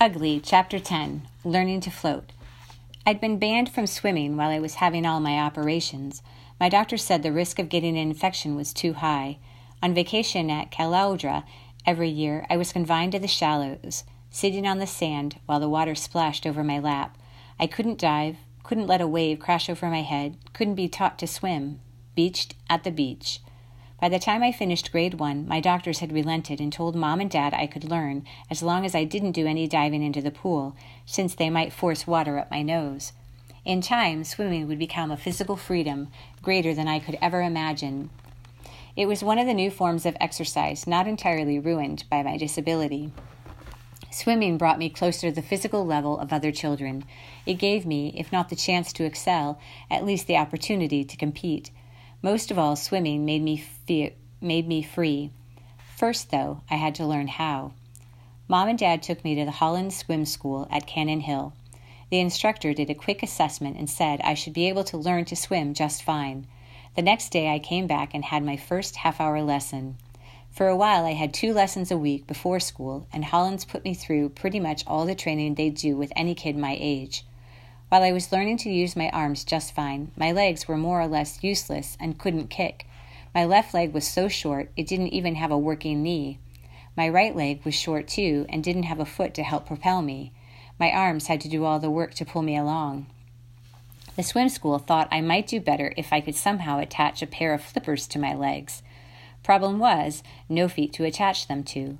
Ugly, 0.00 0.38
Chapter 0.44 0.78
10 0.78 1.22
Learning 1.42 1.80
to 1.80 1.90
Float. 1.90 2.30
I'd 3.04 3.20
been 3.20 3.40
banned 3.40 3.68
from 3.68 3.88
swimming 3.88 4.36
while 4.36 4.48
I 4.48 4.60
was 4.60 4.74
having 4.74 5.04
all 5.04 5.18
my 5.18 5.40
operations. 5.40 6.22
My 6.60 6.68
doctor 6.68 6.96
said 6.96 7.24
the 7.24 7.32
risk 7.32 7.58
of 7.58 7.68
getting 7.68 7.98
an 7.98 8.08
infection 8.08 8.54
was 8.54 8.72
too 8.72 8.92
high. 8.92 9.38
On 9.82 9.92
vacation 9.92 10.50
at 10.50 10.70
Caloundra 10.70 11.42
every 11.84 12.08
year, 12.08 12.46
I 12.48 12.56
was 12.56 12.72
confined 12.72 13.10
to 13.10 13.18
the 13.18 13.26
shallows, 13.26 14.04
sitting 14.30 14.68
on 14.68 14.78
the 14.78 14.86
sand 14.86 15.40
while 15.46 15.58
the 15.58 15.68
water 15.68 15.96
splashed 15.96 16.46
over 16.46 16.62
my 16.62 16.78
lap. 16.78 17.18
I 17.58 17.66
couldn't 17.66 17.98
dive, 17.98 18.36
couldn't 18.62 18.86
let 18.86 19.00
a 19.00 19.08
wave 19.08 19.40
crash 19.40 19.68
over 19.68 19.88
my 19.88 20.02
head, 20.02 20.36
couldn't 20.52 20.76
be 20.76 20.86
taught 20.86 21.18
to 21.18 21.26
swim. 21.26 21.80
Beached 22.14 22.54
at 22.70 22.84
the 22.84 22.92
beach. 22.92 23.40
By 24.00 24.08
the 24.08 24.20
time 24.20 24.44
I 24.44 24.52
finished 24.52 24.92
grade 24.92 25.14
one, 25.14 25.48
my 25.48 25.60
doctors 25.60 25.98
had 25.98 26.12
relented 26.12 26.60
and 26.60 26.72
told 26.72 26.94
mom 26.94 27.20
and 27.20 27.28
dad 27.28 27.52
I 27.52 27.66
could 27.66 27.90
learn 27.90 28.24
as 28.48 28.62
long 28.62 28.86
as 28.86 28.94
I 28.94 29.02
didn't 29.02 29.32
do 29.32 29.46
any 29.46 29.66
diving 29.66 30.04
into 30.04 30.22
the 30.22 30.30
pool, 30.30 30.76
since 31.04 31.34
they 31.34 31.50
might 31.50 31.72
force 31.72 32.06
water 32.06 32.38
up 32.38 32.48
my 32.48 32.62
nose. 32.62 33.12
In 33.64 33.80
time, 33.80 34.22
swimming 34.22 34.68
would 34.68 34.78
become 34.78 35.10
a 35.10 35.16
physical 35.16 35.56
freedom 35.56 36.08
greater 36.42 36.74
than 36.74 36.86
I 36.86 37.00
could 37.00 37.18
ever 37.20 37.42
imagine. 37.42 38.10
It 38.94 39.06
was 39.06 39.24
one 39.24 39.38
of 39.38 39.46
the 39.46 39.54
new 39.54 39.70
forms 39.70 40.06
of 40.06 40.16
exercise, 40.20 40.86
not 40.86 41.08
entirely 41.08 41.58
ruined 41.58 42.04
by 42.08 42.22
my 42.22 42.36
disability. 42.36 43.12
Swimming 44.10 44.58
brought 44.58 44.78
me 44.78 44.88
closer 44.88 45.28
to 45.28 45.34
the 45.34 45.42
physical 45.42 45.84
level 45.84 46.18
of 46.18 46.32
other 46.32 46.52
children. 46.52 47.04
It 47.46 47.54
gave 47.54 47.84
me, 47.84 48.14
if 48.16 48.30
not 48.30 48.48
the 48.48 48.56
chance 48.56 48.92
to 48.94 49.04
excel, 49.04 49.58
at 49.90 50.04
least 50.04 50.28
the 50.28 50.36
opportunity 50.36 51.04
to 51.04 51.16
compete. 51.16 51.70
Most 52.20 52.50
of 52.50 52.58
all, 52.58 52.74
swimming 52.74 53.24
made 53.24 53.42
me 53.42 53.56
feel, 53.56 54.10
made 54.40 54.66
me 54.66 54.82
free. 54.82 55.30
First, 55.96 56.32
though, 56.32 56.62
I 56.68 56.74
had 56.74 56.96
to 56.96 57.06
learn 57.06 57.28
how. 57.28 57.74
Mom 58.48 58.68
and 58.68 58.78
Dad 58.78 59.04
took 59.04 59.22
me 59.22 59.36
to 59.36 59.44
the 59.44 59.52
Holland 59.52 59.92
Swim 59.92 60.24
School 60.24 60.66
at 60.68 60.86
Cannon 60.86 61.20
Hill. 61.20 61.52
The 62.10 62.18
instructor 62.18 62.74
did 62.74 62.90
a 62.90 62.94
quick 62.94 63.22
assessment 63.22 63.76
and 63.76 63.88
said 63.88 64.20
I 64.22 64.34
should 64.34 64.52
be 64.52 64.68
able 64.68 64.82
to 64.84 64.96
learn 64.96 65.26
to 65.26 65.36
swim 65.36 65.74
just 65.74 66.02
fine. 66.02 66.48
The 66.96 67.02
next 67.02 67.28
day 67.28 67.52
I 67.52 67.60
came 67.60 67.86
back 67.86 68.14
and 68.14 68.24
had 68.24 68.42
my 68.42 68.56
first 68.56 68.96
half 68.96 69.20
hour 69.20 69.40
lesson. 69.40 69.96
For 70.50 70.66
a 70.66 70.76
while 70.76 71.04
I 71.04 71.12
had 71.12 71.32
two 71.32 71.52
lessons 71.52 71.92
a 71.92 71.98
week 71.98 72.26
before 72.26 72.58
school, 72.58 73.06
and 73.12 73.26
Hollands 73.26 73.64
put 73.64 73.84
me 73.84 73.94
through 73.94 74.30
pretty 74.30 74.58
much 74.58 74.82
all 74.88 75.06
the 75.06 75.14
training 75.14 75.54
they 75.54 75.70
do 75.70 75.96
with 75.96 76.12
any 76.16 76.34
kid 76.34 76.56
my 76.56 76.76
age. 76.80 77.24
While 77.88 78.02
I 78.02 78.12
was 78.12 78.32
learning 78.32 78.58
to 78.58 78.70
use 78.70 78.96
my 78.96 79.08
arms 79.10 79.44
just 79.44 79.74
fine, 79.74 80.10
my 80.14 80.30
legs 80.30 80.68
were 80.68 80.76
more 80.76 81.00
or 81.00 81.06
less 81.06 81.42
useless 81.42 81.96
and 81.98 82.18
couldn't 82.18 82.50
kick. 82.50 82.86
My 83.34 83.46
left 83.46 83.72
leg 83.72 83.94
was 83.94 84.06
so 84.06 84.28
short 84.28 84.70
it 84.76 84.86
didn't 84.86 85.14
even 85.14 85.36
have 85.36 85.50
a 85.50 85.58
working 85.58 86.02
knee. 86.02 86.38
My 86.96 87.08
right 87.08 87.34
leg 87.34 87.64
was 87.64 87.74
short 87.74 88.06
too 88.06 88.44
and 88.50 88.62
didn't 88.62 88.82
have 88.82 89.00
a 89.00 89.06
foot 89.06 89.32
to 89.34 89.42
help 89.42 89.66
propel 89.66 90.02
me. 90.02 90.32
My 90.78 90.92
arms 90.92 91.28
had 91.28 91.40
to 91.42 91.48
do 91.48 91.64
all 91.64 91.78
the 91.78 91.90
work 91.90 92.12
to 92.14 92.26
pull 92.26 92.42
me 92.42 92.56
along. 92.56 93.06
The 94.16 94.22
swim 94.22 94.48
school 94.50 94.78
thought 94.78 95.08
I 95.10 95.20
might 95.22 95.46
do 95.46 95.60
better 95.60 95.94
if 95.96 96.12
I 96.12 96.20
could 96.20 96.34
somehow 96.34 96.80
attach 96.80 97.22
a 97.22 97.26
pair 97.26 97.54
of 97.54 97.62
flippers 97.62 98.06
to 98.08 98.18
my 98.18 98.34
legs. 98.34 98.82
Problem 99.42 99.78
was, 99.78 100.22
no 100.48 100.68
feet 100.68 100.92
to 100.94 101.04
attach 101.04 101.46
them 101.46 101.62
to. 101.64 101.96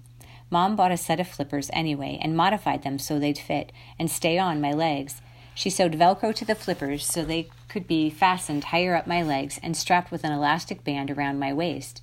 Mom 0.51 0.77
bought 0.77 0.93
a 0.93 0.97
set 0.97 1.21
of 1.21 1.29
flippers 1.29 1.71
anyway 1.73 2.19
and 2.21 2.37
modified 2.37 2.83
them 2.83 2.99
so 2.99 3.19
they'd 3.19 3.39
fit 3.39 3.73
and 3.99 4.11
stay 4.11 4.37
on 4.37 4.61
my 4.61 4.73
legs. 4.73 5.23
She 5.59 5.71
sewed 5.71 5.95
Velcro 5.95 6.33
to 6.37 6.45
the 6.45 6.55
flippers 6.55 7.05
so 7.05 7.25
they 7.25 7.49
could 7.67 7.89
be 7.89 8.11
fastened 8.11 8.63
higher 8.63 8.95
up 8.95 9.09
my 9.09 9.25
legs 9.25 9.59
and 9.61 9.77
strapped 9.77 10.13
with 10.13 10.23
an 10.23 10.31
elastic 10.31 10.85
band 10.85 11.11
around 11.11 11.41
my 11.41 11.53
waist. 11.53 12.01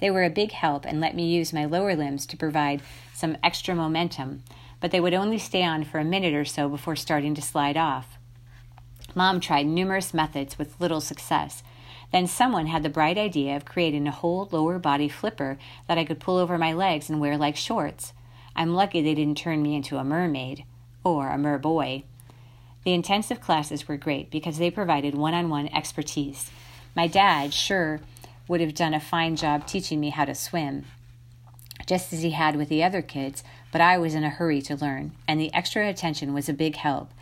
They 0.00 0.10
were 0.10 0.22
a 0.22 0.28
big 0.28 0.52
help 0.52 0.84
and 0.84 1.00
let 1.00 1.16
me 1.16 1.26
use 1.26 1.50
my 1.50 1.64
lower 1.64 1.96
limbs 1.96 2.26
to 2.26 2.36
provide 2.36 2.82
some 3.14 3.38
extra 3.42 3.74
momentum, 3.74 4.42
but 4.80 4.90
they 4.90 5.00
would 5.00 5.14
only 5.14 5.38
stay 5.38 5.62
on 5.62 5.82
for 5.82 5.98
a 5.98 6.04
minute 6.04 6.34
or 6.34 6.44
so 6.44 6.68
before 6.68 6.94
starting 6.94 7.34
to 7.36 7.40
slide 7.40 7.78
off. 7.78 8.18
Mom 9.14 9.40
tried 9.40 9.64
numerous 9.64 10.12
methods 10.12 10.58
with 10.58 10.78
little 10.78 11.00
success. 11.00 11.62
Then 12.12 12.26
someone 12.26 12.66
had 12.66 12.82
the 12.82 12.90
bright 12.90 13.16
idea 13.16 13.56
of 13.56 13.64
creating 13.64 14.08
a 14.08 14.12
whole 14.12 14.46
lower 14.52 14.78
body 14.78 15.08
flipper 15.08 15.56
that 15.88 15.96
I 15.96 16.04
could 16.04 16.20
pull 16.20 16.36
over 16.36 16.58
my 16.58 16.74
legs 16.74 17.08
and 17.08 17.18
wear 17.18 17.38
like 17.38 17.56
shorts. 17.56 18.12
I'm 18.54 18.74
lucky 18.74 19.00
they 19.00 19.14
didn't 19.14 19.38
turn 19.38 19.62
me 19.62 19.74
into 19.74 19.96
a 19.96 20.04
mermaid 20.04 20.64
or 21.02 21.30
a 21.30 21.38
merboy. 21.38 22.02
The 22.84 22.94
intensive 22.94 23.40
classes 23.40 23.86
were 23.86 23.96
great 23.96 24.30
because 24.30 24.58
they 24.58 24.70
provided 24.70 25.14
one 25.14 25.34
on 25.34 25.50
one 25.50 25.68
expertise. 25.68 26.50
My 26.96 27.06
dad 27.06 27.52
sure 27.52 28.00
would 28.48 28.60
have 28.60 28.74
done 28.74 28.94
a 28.94 29.00
fine 29.00 29.36
job 29.36 29.66
teaching 29.66 30.00
me 30.00 30.10
how 30.10 30.24
to 30.24 30.34
swim, 30.34 30.86
just 31.86 32.12
as 32.12 32.22
he 32.22 32.30
had 32.30 32.56
with 32.56 32.68
the 32.68 32.82
other 32.82 33.02
kids, 33.02 33.44
but 33.70 33.80
I 33.80 33.98
was 33.98 34.14
in 34.14 34.24
a 34.24 34.30
hurry 34.30 34.62
to 34.62 34.76
learn, 34.76 35.12
and 35.28 35.40
the 35.40 35.52
extra 35.54 35.88
attention 35.88 36.34
was 36.34 36.48
a 36.48 36.54
big 36.54 36.76
help. 36.76 37.12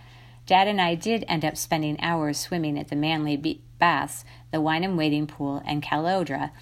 Dad 0.46 0.68
and 0.68 0.80
I 0.80 0.94
did 0.94 1.24
end 1.28 1.44
up 1.44 1.56
spending 1.56 2.00
hours 2.00 2.38
swimming 2.38 2.78
at 2.78 2.88
the 2.88 2.96
Manly 2.96 3.60
Baths, 3.78 4.24
the 4.50 4.58
Wynnum 4.58 4.96
Wading 4.96 5.26
Pool, 5.26 5.62
and 5.66 5.82
Caloundra, 5.82 6.52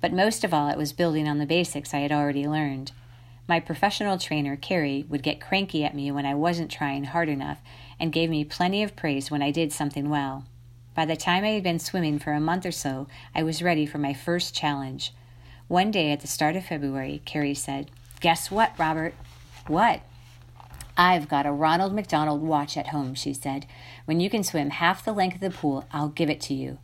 but 0.00 0.12
most 0.12 0.44
of 0.44 0.52
all 0.52 0.68
it 0.68 0.76
was 0.76 0.92
building 0.92 1.26
on 1.26 1.38
the 1.38 1.46
basics 1.46 1.94
I 1.94 2.00
had 2.00 2.12
already 2.12 2.46
learned. 2.46 2.92
My 3.48 3.58
professional 3.58 4.18
trainer, 4.18 4.56
Carrie, 4.56 5.06
would 5.08 5.22
get 5.22 5.40
cranky 5.40 5.84
at 5.84 5.94
me 5.94 6.12
when 6.12 6.26
I 6.26 6.34
wasn't 6.34 6.70
trying 6.70 7.04
hard 7.04 7.28
enough 7.28 7.60
and 8.00 8.12
gave 8.12 8.30
me 8.30 8.44
plenty 8.44 8.82
of 8.82 8.96
praise 8.96 9.30
when 9.30 9.42
I 9.42 9.50
did 9.50 9.72
something 9.72 10.08
well. 10.08 10.44
By 10.94 11.04
the 11.04 11.16
time 11.16 11.44
I 11.44 11.50
had 11.50 11.62
been 11.62 11.78
swimming 11.78 12.18
for 12.18 12.32
a 12.32 12.40
month 12.40 12.66
or 12.66 12.72
so, 12.72 13.06
I 13.34 13.42
was 13.42 13.62
ready 13.62 13.86
for 13.86 13.98
my 13.98 14.14
first 14.14 14.54
challenge. 14.54 15.12
One 15.68 15.90
day 15.90 16.10
at 16.10 16.20
the 16.20 16.26
start 16.26 16.56
of 16.56 16.64
February, 16.64 17.22
Carrie 17.24 17.54
said, 17.54 17.90
Guess 18.20 18.50
what, 18.50 18.72
Robert? 18.78 19.14
What? 19.66 20.00
I've 20.96 21.28
got 21.28 21.46
a 21.46 21.52
Ronald 21.52 21.94
McDonald 21.94 22.42
watch 22.42 22.76
at 22.76 22.88
home, 22.88 23.14
she 23.14 23.32
said. 23.32 23.66
When 24.04 24.18
you 24.18 24.28
can 24.28 24.42
swim 24.42 24.70
half 24.70 25.04
the 25.04 25.12
length 25.12 25.36
of 25.36 25.40
the 25.40 25.50
pool, 25.50 25.86
I'll 25.92 26.08
give 26.08 26.28
it 26.28 26.40
to 26.42 26.54
you. 26.54 26.78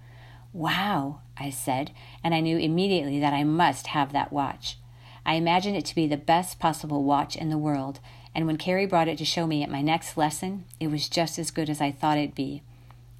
Wow, 0.52 1.20
I 1.36 1.50
said, 1.50 1.90
and 2.24 2.34
I 2.34 2.40
knew 2.40 2.56
immediately 2.56 3.20
that 3.20 3.34
I 3.34 3.44
must 3.44 3.88
have 3.88 4.12
that 4.12 4.32
watch. 4.32 4.78
I 5.26 5.34
imagined 5.34 5.76
it 5.76 5.84
to 5.86 5.94
be 5.94 6.06
the 6.06 6.16
best 6.16 6.58
possible 6.58 7.02
watch 7.02 7.36
in 7.36 7.50
the 7.50 7.58
world, 7.58 8.00
and 8.36 8.46
when 8.46 8.58
Carrie 8.58 8.84
brought 8.84 9.08
it 9.08 9.16
to 9.16 9.24
show 9.24 9.46
me 9.46 9.62
at 9.62 9.70
my 9.70 9.80
next 9.80 10.18
lesson, 10.18 10.66
it 10.78 10.88
was 10.88 11.08
just 11.08 11.38
as 11.38 11.50
good 11.50 11.70
as 11.70 11.80
I 11.80 11.90
thought 11.90 12.18
it'd 12.18 12.34
be. 12.34 12.62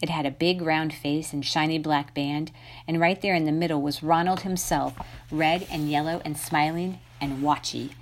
It 0.03 0.10
had 0.10 0.27
a 0.27 0.31
big 0.31 0.60
round 0.60 0.93
face 0.93 1.32
and 1.32 1.43
shiny 1.43 1.78
black 1.78 2.12
band, 2.12 2.53
and 2.87 3.00
right 3.00 3.19
there 3.22 3.34
in 3.34 3.47
the 3.47 3.50
middle 3.50 3.81
was 3.81 4.03
Ronald 4.03 4.41
himself, 4.41 4.94
red 5.31 5.66
and 5.71 5.91
yellow 5.91 6.21
and 6.22 6.37
smiling 6.37 7.00
and 7.19 7.43
watchy. 7.43 7.93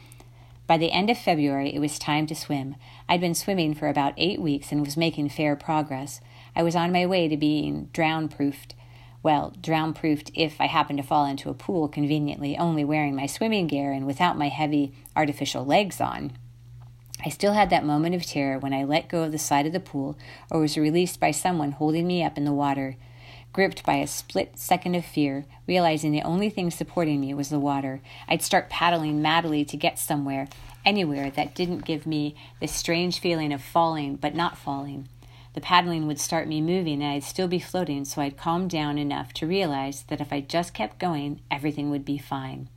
By 0.66 0.76
the 0.76 0.90
end 0.90 1.08
of 1.08 1.16
February, 1.16 1.72
it 1.72 1.78
was 1.78 2.00
time 2.00 2.26
to 2.26 2.34
swim. 2.34 2.74
I'd 3.08 3.20
been 3.20 3.36
swimming 3.36 3.76
for 3.76 3.86
about 3.86 4.14
eight 4.16 4.40
weeks 4.40 4.72
and 4.72 4.80
was 4.80 4.96
making 4.96 5.28
fair 5.28 5.54
progress. 5.54 6.20
I 6.56 6.64
was 6.64 6.74
on 6.74 6.90
my 6.90 7.06
way 7.06 7.28
to 7.28 7.36
being 7.36 7.90
drown 7.92 8.28
proofed 8.28 8.74
well, 9.22 9.54
drown 9.58 9.94
proofed 9.94 10.30
if 10.34 10.60
I 10.60 10.66
happened 10.66 10.98
to 10.98 11.02
fall 11.02 11.24
into 11.24 11.48
a 11.48 11.54
pool 11.54 11.88
conveniently, 11.88 12.58
only 12.58 12.84
wearing 12.84 13.16
my 13.16 13.24
swimming 13.24 13.68
gear 13.68 13.90
and 13.90 14.04
without 14.04 14.36
my 14.36 14.48
heavy 14.48 14.92
artificial 15.16 15.64
legs 15.64 15.98
on. 15.98 16.36
I 17.24 17.30
still 17.30 17.54
had 17.54 17.70
that 17.70 17.86
moment 17.86 18.14
of 18.14 18.26
terror 18.26 18.58
when 18.58 18.74
I 18.74 18.84
let 18.84 19.08
go 19.08 19.22
of 19.22 19.32
the 19.32 19.38
side 19.38 19.64
of 19.66 19.72
the 19.72 19.80
pool 19.80 20.18
or 20.50 20.60
was 20.60 20.76
released 20.76 21.18
by 21.18 21.30
someone 21.30 21.72
holding 21.72 22.06
me 22.06 22.22
up 22.22 22.36
in 22.36 22.44
the 22.44 22.52
water. 22.52 22.96
Gripped 23.54 23.82
by 23.86 23.94
a 23.94 24.06
split 24.06 24.58
second 24.58 24.94
of 24.94 25.06
fear, 25.06 25.46
realizing 25.66 26.12
the 26.12 26.22
only 26.22 26.50
thing 26.50 26.70
supporting 26.70 27.20
me 27.20 27.32
was 27.32 27.48
the 27.48 27.58
water, 27.58 28.02
I'd 28.28 28.42
start 28.42 28.68
paddling 28.68 29.22
madly 29.22 29.64
to 29.64 29.76
get 29.76 29.98
somewhere, 29.98 30.48
anywhere 30.84 31.30
that 31.30 31.54
didn't 31.54 31.86
give 31.86 32.04
me 32.04 32.34
this 32.60 32.72
strange 32.72 33.20
feeling 33.20 33.52
of 33.52 33.62
falling 33.62 34.16
but 34.16 34.34
not 34.34 34.58
falling. 34.58 35.08
The 35.54 35.60
paddling 35.60 36.06
would 36.06 36.20
start 36.20 36.48
me 36.48 36.60
moving 36.60 37.00
and 37.00 37.12
I'd 37.12 37.22
still 37.22 37.48
be 37.48 37.60
floating, 37.60 38.04
so 38.04 38.20
I'd 38.20 38.36
calm 38.36 38.68
down 38.68 38.98
enough 38.98 39.32
to 39.34 39.46
realize 39.46 40.02
that 40.08 40.20
if 40.20 40.32
I 40.32 40.40
just 40.40 40.74
kept 40.74 40.98
going, 40.98 41.40
everything 41.50 41.90
would 41.90 42.04
be 42.04 42.18
fine. 42.18 42.68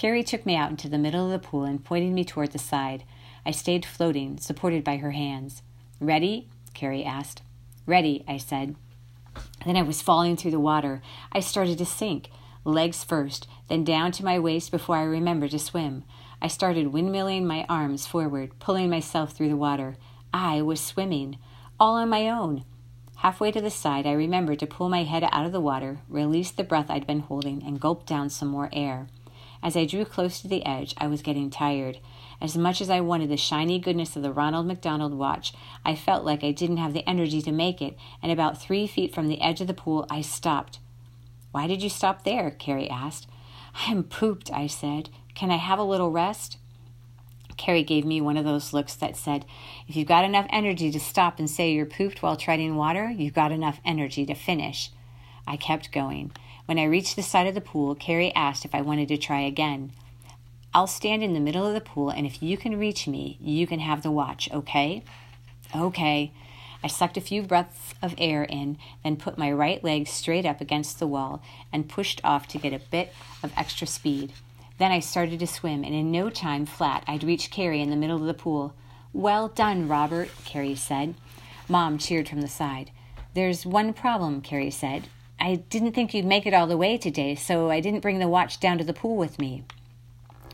Carrie 0.00 0.24
took 0.24 0.46
me 0.46 0.56
out 0.56 0.70
into 0.70 0.88
the 0.88 0.96
middle 0.96 1.26
of 1.26 1.30
the 1.30 1.46
pool 1.46 1.64
and 1.64 1.84
pointed 1.84 2.10
me 2.10 2.24
toward 2.24 2.52
the 2.52 2.58
side. 2.58 3.04
I 3.44 3.50
stayed 3.50 3.84
floating, 3.84 4.38
supported 4.38 4.82
by 4.82 4.96
her 4.96 5.10
hands. 5.10 5.60
Ready? 6.00 6.48
Carrie 6.72 7.04
asked. 7.04 7.42
Ready, 7.84 8.24
I 8.26 8.38
said. 8.38 8.76
Then 9.66 9.76
I 9.76 9.82
was 9.82 10.00
falling 10.00 10.38
through 10.38 10.52
the 10.52 10.58
water. 10.58 11.02
I 11.32 11.40
started 11.40 11.76
to 11.76 11.84
sink, 11.84 12.30
legs 12.64 13.04
first, 13.04 13.46
then 13.68 13.84
down 13.84 14.10
to 14.12 14.24
my 14.24 14.38
waist 14.38 14.70
before 14.70 14.96
I 14.96 15.02
remembered 15.02 15.50
to 15.50 15.58
swim. 15.58 16.04
I 16.40 16.48
started 16.48 16.94
windmilling 16.94 17.44
my 17.44 17.66
arms 17.68 18.06
forward, 18.06 18.58
pulling 18.58 18.88
myself 18.88 19.32
through 19.32 19.50
the 19.50 19.54
water. 19.54 19.98
I 20.32 20.62
was 20.62 20.80
swimming 20.80 21.36
all 21.78 21.96
on 21.96 22.08
my 22.08 22.26
own. 22.26 22.64
Halfway 23.16 23.52
to 23.52 23.60
the 23.60 23.68
side, 23.68 24.06
I 24.06 24.12
remembered 24.12 24.60
to 24.60 24.66
pull 24.66 24.88
my 24.88 25.02
head 25.02 25.28
out 25.30 25.44
of 25.44 25.52
the 25.52 25.60
water, 25.60 25.98
release 26.08 26.52
the 26.52 26.64
breath 26.64 26.88
I'd 26.88 27.06
been 27.06 27.20
holding, 27.20 27.62
and 27.62 27.78
gulp 27.78 28.06
down 28.06 28.30
some 28.30 28.48
more 28.48 28.70
air. 28.72 29.08
As 29.62 29.76
I 29.76 29.84
drew 29.84 30.04
close 30.04 30.40
to 30.40 30.48
the 30.48 30.64
edge, 30.64 30.94
I 30.98 31.06
was 31.06 31.22
getting 31.22 31.50
tired. 31.50 31.98
As 32.40 32.56
much 32.56 32.80
as 32.80 32.88
I 32.88 33.00
wanted 33.00 33.28
the 33.30 33.36
shiny 33.36 33.78
goodness 33.78 34.16
of 34.16 34.22
the 34.22 34.32
Ronald 34.32 34.66
McDonald 34.66 35.12
watch, 35.12 35.52
I 35.84 35.94
felt 35.94 36.24
like 36.24 36.42
I 36.42 36.52
didn't 36.52 36.78
have 36.78 36.94
the 36.94 37.06
energy 37.08 37.42
to 37.42 37.52
make 37.52 37.82
it, 37.82 37.96
and 38.22 38.32
about 38.32 38.60
three 38.60 38.86
feet 38.86 39.14
from 39.14 39.28
the 39.28 39.40
edge 39.42 39.60
of 39.60 39.66
the 39.66 39.74
pool, 39.74 40.06
I 40.10 40.22
stopped. 40.22 40.78
Why 41.52 41.66
did 41.66 41.82
you 41.82 41.90
stop 41.90 42.24
there? 42.24 42.50
Carrie 42.50 42.88
asked. 42.88 43.28
I'm 43.86 44.04
pooped, 44.04 44.50
I 44.52 44.66
said. 44.66 45.10
Can 45.34 45.50
I 45.50 45.56
have 45.56 45.78
a 45.78 45.84
little 45.84 46.10
rest? 46.10 46.56
Carrie 47.56 47.82
gave 47.82 48.06
me 48.06 48.22
one 48.22 48.38
of 48.38 48.44
those 48.46 48.72
looks 48.72 48.94
that 48.94 49.16
said, 49.16 49.44
If 49.86 49.94
you've 49.94 50.08
got 50.08 50.24
enough 50.24 50.46
energy 50.48 50.90
to 50.90 50.98
stop 50.98 51.38
and 51.38 51.50
say 51.50 51.72
you're 51.72 51.84
pooped 51.84 52.22
while 52.22 52.36
treading 52.36 52.76
water, 52.76 53.10
you've 53.10 53.34
got 53.34 53.52
enough 53.52 53.80
energy 53.84 54.24
to 54.24 54.34
finish. 54.34 54.90
I 55.46 55.56
kept 55.56 55.92
going. 55.92 56.32
When 56.70 56.78
I 56.78 56.84
reached 56.84 57.16
the 57.16 57.22
side 57.24 57.48
of 57.48 57.56
the 57.56 57.60
pool, 57.60 57.96
Carrie 57.96 58.32
asked 58.32 58.64
if 58.64 58.76
I 58.76 58.80
wanted 58.80 59.08
to 59.08 59.16
try 59.16 59.40
again. 59.40 59.90
I'll 60.72 60.86
stand 60.86 61.20
in 61.20 61.34
the 61.34 61.40
middle 61.40 61.66
of 61.66 61.74
the 61.74 61.80
pool, 61.80 62.10
and 62.10 62.24
if 62.24 62.40
you 62.44 62.56
can 62.56 62.78
reach 62.78 63.08
me, 63.08 63.38
you 63.40 63.66
can 63.66 63.80
have 63.80 64.04
the 64.04 64.10
watch, 64.12 64.48
okay? 64.52 65.02
Okay. 65.74 66.30
I 66.80 66.86
sucked 66.86 67.16
a 67.16 67.20
few 67.20 67.42
breaths 67.42 67.92
of 68.00 68.14
air 68.18 68.44
in, 68.44 68.78
then 69.02 69.16
put 69.16 69.36
my 69.36 69.50
right 69.50 69.82
leg 69.82 70.06
straight 70.06 70.46
up 70.46 70.60
against 70.60 71.00
the 71.00 71.08
wall 71.08 71.42
and 71.72 71.88
pushed 71.88 72.20
off 72.22 72.46
to 72.46 72.58
get 72.58 72.72
a 72.72 72.78
bit 72.78 73.12
of 73.42 73.52
extra 73.56 73.88
speed. 73.88 74.32
Then 74.78 74.92
I 74.92 75.00
started 75.00 75.40
to 75.40 75.48
swim, 75.48 75.82
and 75.82 75.92
in 75.92 76.12
no 76.12 76.30
time 76.30 76.66
flat 76.66 77.02
I'd 77.08 77.24
reached 77.24 77.50
Carrie 77.50 77.82
in 77.82 77.90
the 77.90 77.96
middle 77.96 78.18
of 78.18 78.26
the 78.26 78.32
pool. 78.32 78.74
Well 79.12 79.48
done, 79.48 79.88
Robert, 79.88 80.28
Carrie 80.44 80.76
said. 80.76 81.16
Mom 81.68 81.98
cheered 81.98 82.28
from 82.28 82.42
the 82.42 82.46
side. 82.46 82.92
There's 83.34 83.66
one 83.66 83.92
problem, 83.92 84.40
Carrie 84.40 84.70
said. 84.70 85.08
I 85.40 85.56
didn't 85.70 85.92
think 85.92 86.12
you'd 86.12 86.26
make 86.26 86.44
it 86.44 86.52
all 86.52 86.66
the 86.66 86.76
way 86.76 86.98
today, 86.98 87.34
so 87.34 87.70
I 87.70 87.80
didn't 87.80 88.00
bring 88.00 88.18
the 88.18 88.28
watch 88.28 88.60
down 88.60 88.76
to 88.78 88.84
the 88.84 88.92
pool 88.92 89.16
with 89.16 89.38
me. 89.38 89.64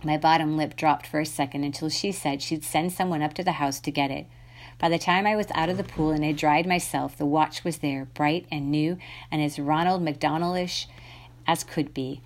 My 0.05 0.17
bottom 0.17 0.57
lip 0.57 0.77
dropped 0.77 1.09
for 1.09 1.19
a 1.19 1.27
second 1.27 1.65
until 1.65 1.89
she 1.89 2.13
said 2.13 2.41
she'd 2.41 2.63
send 2.63 2.93
someone 2.93 3.21
up 3.21 3.35
to 3.35 3.43
the 3.43 3.53
house 3.53 3.81
to 3.81 3.91
get 3.91 4.13
it. 4.13 4.27
By 4.79 4.89
the 4.89 4.99
time 4.99 5.27
I 5.27 5.35
was 5.35 5.49
out 5.55 5.69
of 5.69 5.77
the 5.77 5.85
pool 5.85 6.13
and 6.13 6.23
had 6.23 6.37
dried 6.37 6.67
myself, 6.67 7.17
the 7.17 7.27
watch 7.27 7.65
was 7.65 7.79
there, 7.79 8.05
bright 8.05 8.47
and 8.53 8.71
new 8.71 8.99
and 9.33 9.43
as 9.43 9.59
Ronald 9.59 10.05
McDonaldish 10.05 10.87
as 11.47 11.65
could 11.65 11.93
be. 11.93 12.21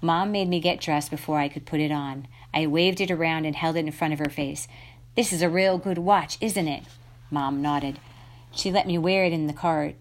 Mom 0.00 0.30
made 0.30 0.48
me 0.48 0.60
get 0.60 0.80
dressed 0.80 1.10
before 1.10 1.38
I 1.38 1.48
could 1.48 1.66
put 1.66 1.80
it 1.80 1.90
on. 1.90 2.28
I 2.52 2.68
waved 2.68 3.00
it 3.00 3.10
around 3.10 3.46
and 3.46 3.56
held 3.56 3.74
it 3.74 3.86
in 3.86 3.90
front 3.90 4.12
of 4.12 4.20
her 4.20 4.30
face. 4.30 4.68
This 5.16 5.32
is 5.32 5.42
a 5.42 5.48
real 5.48 5.78
good 5.78 5.98
watch, 5.98 6.38
isn't 6.40 6.68
it? 6.68 6.84
Mom 7.30 7.60
nodded. 7.60 7.98
She 8.52 8.70
let 8.70 8.86
me 8.86 8.98
wear 8.98 9.24
it 9.24 9.32
in 9.32 9.46
the 9.48 9.52
car 9.52 9.94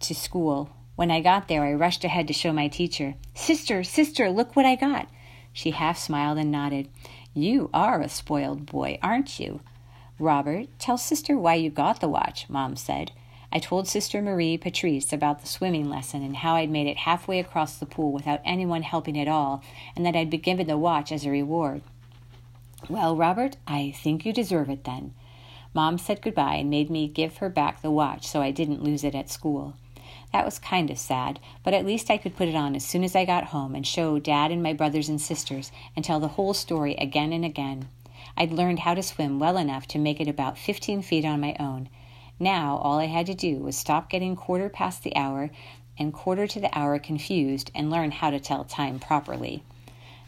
to 0.00 0.14
school. 0.14 0.70
When 0.98 1.12
I 1.12 1.20
got 1.20 1.46
there, 1.46 1.62
I 1.62 1.74
rushed 1.74 2.02
ahead 2.02 2.26
to 2.26 2.32
show 2.32 2.52
my 2.52 2.66
teacher. 2.66 3.14
Sister, 3.32 3.84
sister, 3.84 4.30
look 4.30 4.56
what 4.56 4.66
I 4.66 4.74
got. 4.74 5.08
She 5.52 5.70
half 5.70 5.96
smiled 5.96 6.38
and 6.38 6.50
nodded. 6.50 6.88
You 7.32 7.70
are 7.72 8.00
a 8.00 8.08
spoiled 8.08 8.66
boy, 8.66 8.98
aren't 9.00 9.38
you? 9.38 9.60
Robert, 10.18 10.66
tell 10.80 10.98
sister 10.98 11.38
why 11.38 11.54
you 11.54 11.70
got 11.70 12.00
the 12.00 12.08
watch, 12.08 12.50
Mom 12.50 12.74
said. 12.74 13.12
I 13.52 13.60
told 13.60 13.86
Sister 13.86 14.20
Marie 14.20 14.58
Patrice 14.58 15.12
about 15.12 15.40
the 15.40 15.46
swimming 15.46 15.88
lesson 15.88 16.24
and 16.24 16.38
how 16.38 16.56
I'd 16.56 16.68
made 16.68 16.88
it 16.88 16.96
halfway 16.96 17.38
across 17.38 17.76
the 17.76 17.86
pool 17.86 18.10
without 18.10 18.40
anyone 18.44 18.82
helping 18.82 19.16
at 19.20 19.28
all, 19.28 19.62
and 19.94 20.04
that 20.04 20.16
I'd 20.16 20.30
been 20.30 20.40
given 20.40 20.66
the 20.66 20.76
watch 20.76 21.12
as 21.12 21.24
a 21.24 21.30
reward. 21.30 21.82
Well, 22.88 23.14
Robert, 23.14 23.56
I 23.68 23.94
think 23.96 24.26
you 24.26 24.32
deserve 24.32 24.68
it 24.68 24.82
then. 24.82 25.14
Mom 25.72 25.96
said 25.96 26.22
goodbye 26.22 26.56
and 26.56 26.68
made 26.68 26.90
me 26.90 27.06
give 27.06 27.36
her 27.36 27.48
back 27.48 27.82
the 27.82 27.90
watch 27.92 28.26
so 28.26 28.42
I 28.42 28.50
didn't 28.50 28.82
lose 28.82 29.04
it 29.04 29.14
at 29.14 29.30
school. 29.30 29.76
That 30.32 30.44
was 30.44 30.58
kind 30.58 30.90
of 30.90 30.98
sad, 30.98 31.40
but 31.62 31.74
at 31.74 31.86
least 31.86 32.10
I 32.10 32.18
could 32.18 32.36
put 32.36 32.48
it 32.48 32.54
on 32.54 32.76
as 32.76 32.84
soon 32.84 33.04
as 33.04 33.16
I 33.16 33.24
got 33.24 33.44
home 33.44 33.74
and 33.74 33.86
show 33.86 34.18
Dad 34.18 34.50
and 34.50 34.62
my 34.62 34.72
brothers 34.72 35.08
and 35.08 35.20
sisters 35.20 35.72
and 35.96 36.04
tell 36.04 36.20
the 36.20 36.28
whole 36.28 36.54
story 36.54 36.94
again 36.96 37.32
and 37.32 37.44
again. 37.44 37.88
I'd 38.36 38.52
learned 38.52 38.80
how 38.80 38.94
to 38.94 39.02
swim 39.02 39.38
well 39.38 39.56
enough 39.56 39.86
to 39.88 39.98
make 39.98 40.20
it 40.20 40.28
about 40.28 40.58
15 40.58 41.02
feet 41.02 41.24
on 41.24 41.40
my 41.40 41.56
own, 41.58 41.88
now 42.40 42.76
all 42.78 42.98
I 42.98 43.06
had 43.06 43.26
to 43.26 43.34
do 43.34 43.58
was 43.58 43.76
stop 43.76 44.08
getting 44.08 44.36
quarter 44.36 44.68
past 44.68 45.02
the 45.02 45.16
hour 45.16 45.50
and 45.98 46.12
quarter 46.12 46.46
to 46.46 46.60
the 46.60 46.76
hour 46.78 46.98
confused 46.98 47.70
and 47.74 47.90
learn 47.90 48.12
how 48.12 48.30
to 48.30 48.38
tell 48.38 48.64
time 48.64 49.00
properly. 49.00 49.64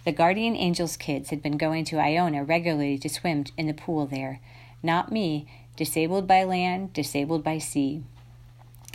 The 0.05 0.12
Guardian 0.12 0.56
Angels 0.56 0.97
kids 0.97 1.31
had 1.31 1.43
been 1.43 1.56
going 1.56 1.85
to 1.87 2.00
Iona 2.00 2.43
regularly 2.43 2.99
to 2.99 3.08
swim 3.08 3.44
in 3.56 3.67
the 3.67 3.75
pool 3.75 4.06
there. 4.06 4.41
Not 4.82 5.12
me, 5.12 5.47
disabled 5.76 6.26
by 6.26 6.43
land, 6.43 6.93
disabled 6.93 7.44
by 7.44 7.58
sea. 7.58 8.02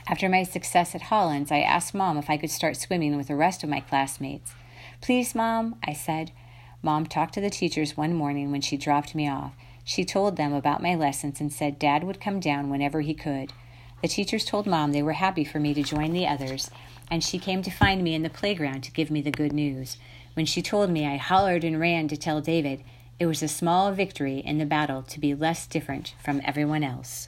After 0.08 0.30
my 0.30 0.44
success 0.44 0.94
at 0.94 1.04
Hollands, 1.04 1.52
I 1.52 1.62
asked 1.62 1.96
Mom 1.96 2.18
if 2.20 2.30
I 2.30 2.38
could 2.38 2.52
start 2.52 2.78
swimming 2.78 3.18
with 3.18 3.28
the 3.28 3.36
rest 3.36 3.64
of 3.64 3.70
my 3.70 3.80
classmates. 3.80 4.54
Please, 5.02 5.34
Mom, 5.34 5.78
I 5.84 5.94
said. 5.94 6.32
Mom 6.84 7.08
talked 7.08 7.34
to 7.34 7.42
the 7.42 7.50
teachers 7.50 7.98
one 7.98 8.14
morning 8.14 8.52
when 8.52 8.62
she 8.62 8.78
dropped 8.78 9.16
me 9.16 9.28
off. 9.28 9.54
She 9.84 10.06
told 10.06 10.36
them 10.36 10.54
about 10.54 10.84
my 10.84 10.94
lessons 10.94 11.42
and 11.42 11.52
said 11.52 11.80
Dad 11.80 12.04
would 12.04 12.22
come 12.22 12.40
down 12.40 12.70
whenever 12.70 13.02
he 13.02 13.16
could. 13.16 13.52
The 14.04 14.08
teachers 14.08 14.46
told 14.46 14.68
Mom 14.68 14.92
they 14.92 15.02
were 15.02 15.14
happy 15.14 15.44
for 15.44 15.60
me 15.60 15.74
to 15.74 15.82
join 15.82 16.14
the 16.14 16.28
others, 16.28 16.70
and 17.10 17.24
she 17.24 17.40
came 17.40 17.64
to 17.64 17.72
find 17.72 18.04
me 18.04 18.14
in 18.14 18.22
the 18.22 18.30
playground 18.30 18.84
to 18.84 18.92
give 18.92 19.10
me 19.10 19.24
the 19.24 19.32
good 19.32 19.54
news. 19.54 19.98
When 20.36 20.46
she 20.46 20.62
told 20.62 20.92
me, 20.92 21.08
I 21.08 21.18
hollered 21.18 21.64
and 21.64 21.80
ran 21.80 22.08
to 22.10 22.18
tell 22.18 22.42
David. 22.42 22.84
It 23.20 23.26
was 23.26 23.42
a 23.42 23.48
small 23.48 23.92
victory 23.92 24.38
in 24.38 24.60
the 24.60 24.66
battle 24.68 25.02
to 25.02 25.20
be 25.20 25.34
less 25.34 25.66
different 25.66 26.14
from 26.24 26.42
everyone 26.44 26.84
else. 26.84 27.24